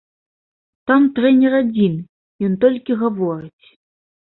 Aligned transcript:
Там 0.93 1.01
трэнер 1.21 1.51
адзін, 1.61 1.95
ён 2.51 2.59
толькі 2.67 3.01
гаворыць. 3.07 3.67